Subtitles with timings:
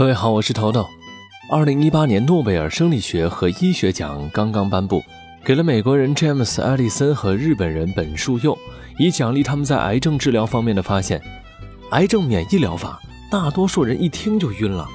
[0.00, 0.88] 各位好，我是头头。
[1.50, 5.04] 二零一八年诺贝尔生理学和医学奖刚刚颁布，
[5.44, 8.56] 给了美国人詹姆斯·艾利森和日本人本树佑，
[8.98, 11.20] 以奖励他们在癌症治疗方面的发现。
[11.90, 12.98] 癌症免疫疗法，
[13.30, 14.88] 大多数人一听就晕了，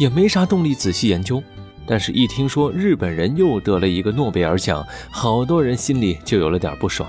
[0.00, 1.40] 也没啥动力仔细研究。
[1.86, 7.08] 但是，一听说日本人又得了一个诺贝尔奖，好多人心里就有了点不爽。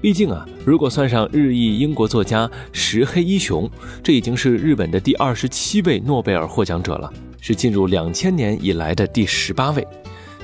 [0.00, 3.68] 毕竟啊，如果算上日裔英国作家石黑一雄，
[4.02, 9.86] 这已经是日本的第二十七位诺贝尔获奖者了，是进入两千年以来的第十八位。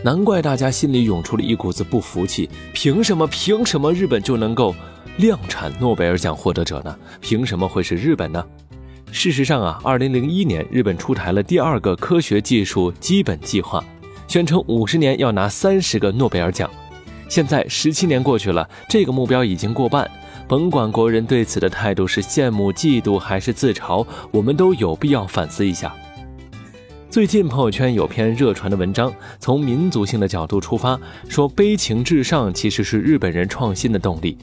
[0.02, 3.26] 难怪大家心里涌出了一股子不服气：凭什么？
[3.26, 4.74] 凭什么日本就能够
[5.18, 6.96] 量产诺贝尔奖获得者呢？
[7.20, 8.44] 凭什么会是日本呢？
[9.12, 13.84] 事实上啊，二零零一年日本出台了第二个科学技术基本计划，
[14.26, 16.68] 宣称五十年要拿三十个诺贝尔奖。
[17.32, 20.06] 现在十七年过去了，这个目标已经过半。
[20.46, 25.94] 甭管国人对此的态度是羡慕、嫉妒还是自嘲，我们都有必要反思一下。
[27.08, 34.36] 最近朋友圈有篇热传的文章，从民族性的角度出发，说悲情至上其实是日本人创新的动力。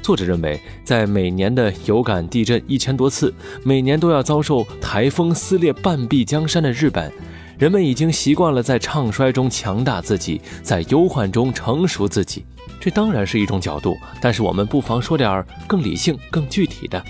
[0.00, 7.12] 作者认为，在每年的有感地震一千多次，每年都要遭受台风撕裂半壁江山的日本。
[7.60, 12.42] 人们已经习惯了在唱衰中强大自己，在忧患中成熟自己，
[12.80, 13.94] 这当然是一种角度。
[14.18, 17.04] 但是我们不妨说点更理性、更具体的。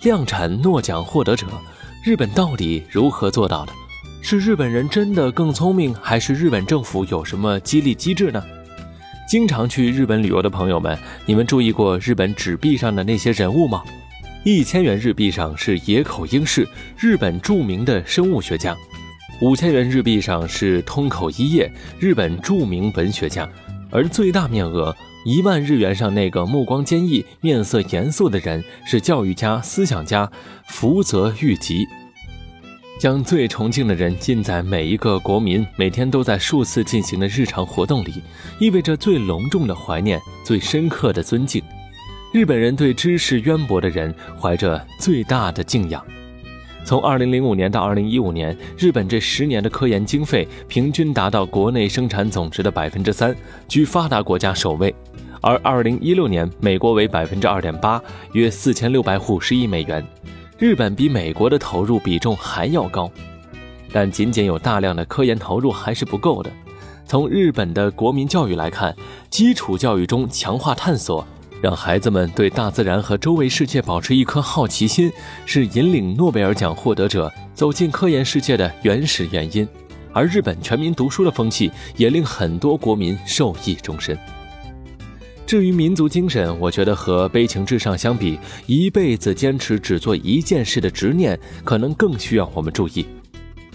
[0.00, 1.46] 量产诺奖获得者，
[2.04, 3.72] 日本到底如何做到的？
[4.22, 8.42] 是日本人真的更聪明，还是日本政府有什么激励机制呢？
[9.28, 13.84] 经常去日本旅游的朋友们，你们注意过日本纸币上的那些人物吗？
[14.42, 18.76] 一千元日币上是野口英世，日本著名的生物学家。
[19.42, 21.70] 五千元日币上是通口一叶，
[22.00, 23.46] 日本著名文学家；
[23.90, 30.30] 而最大面额一万日元上那个目光坚毅、面色严肃的人是教育家、思想家
[30.68, 31.86] 福泽谕吉。
[32.98, 38.22] 将最崇敬的人印在每一个国民每天都在数次进行的日常活动里，
[38.58, 41.62] 意味着最隆重的怀念、最深刻的尊敬。
[42.32, 46.02] 日本人对知识渊博的人怀着最大的敬仰。
[46.86, 53.34] 从二零零五年到二零一五年，日本这十年的科研经费平均达到国内生产总值的百分之三，
[53.66, 54.94] 居发达国家首位。
[55.40, 58.00] 而二零一六年，美国为百分之二点八，
[58.34, 60.06] 约四千六百五十亿美元。
[60.58, 63.10] 日本比美国的投入比重还要高，
[63.92, 66.48] 但仅仅有大量的科研投入还是不够的。
[67.04, 68.94] 从日本的国民教育来看，
[69.28, 71.26] 基础教育中强化探索。
[71.62, 75.10] 让孩子们对大自然和周围世界保持一颗好奇心，
[75.44, 79.66] 是引领诺贝尔奖获得者走进科研世界的原始原因。
[80.12, 84.16] 而日本全民读书的风气也令很多国民受益终身。
[85.46, 93.06] 至于民族精神，我觉得和悲情至上相比，一辈子坚持只做一件事的执念，可能更需要我们注意。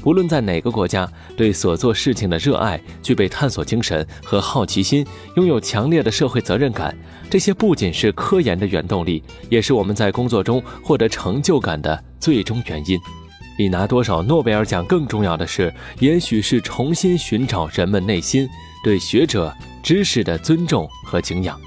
[0.03, 1.07] 无论在哪个国家，
[1.37, 6.95] 对所做事情的热爱、具备探索精神和好奇心，拥有强烈的社会责任感，
[7.29, 12.99] 这些不仅是科研的原动力，也是我们在工作中获得成就感的最终原因。
[13.57, 18.47] 比拿多少诺贝尔奖更重要的是，也许是重新寻找人们内心
[18.83, 21.59] 对学者、知识的尊重和敬仰。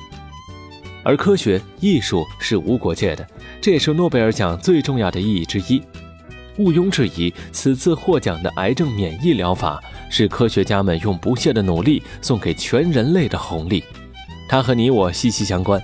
[1.04, 3.24] 而科学、艺术是无国界的，
[3.60, 5.80] 这也是诺贝尔奖最重要的意义之一。
[6.58, 13.82] 毋庸置疑，此次获奖的癌症免疫疗法是科学家们用不懈的努力送给全人类的红利，
[14.48, 15.82] 它和你我息息相关。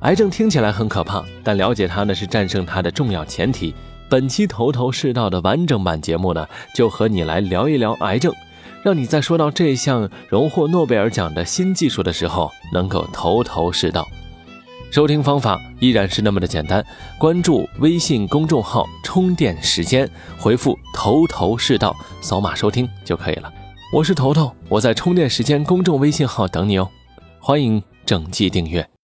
[0.00, 3.74] 癌症听起来很可怕，但了解它呢是战胜它的重要前提。
[4.08, 8.32] 本期头头是道的完整版节目呢，就和你来聊一聊癌症，
[8.82, 14.06] 让你在说到这项荣获诺贝尔奖的新技术的时候，能够头头是道。
[14.96, 16.82] 收听方法依然是那么的简单，
[17.18, 20.08] 关注微信公众号“充电时间”，
[20.40, 23.52] 回复“头头是道”，扫码收听就可以了。
[23.92, 26.88] 我是头头，我在充电时间公众微信号等你哦，
[27.38, 28.88] 欢迎整季订阅。